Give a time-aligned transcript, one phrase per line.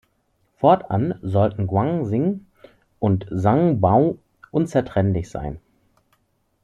[0.57, 2.47] Fortan sollten Guan Xing
[2.97, 4.17] und Zhang Bao
[4.49, 5.59] unzertrennlich sein.